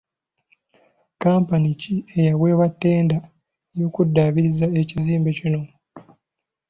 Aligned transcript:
Kkampuni 1.11 1.69
ki 1.81 1.95
eyaweebwa 2.17 2.67
ttenda 2.73 3.17
ey'okuddaabiriza 3.75 4.65
ekizimbe 4.81 5.31
kino? 5.37 5.61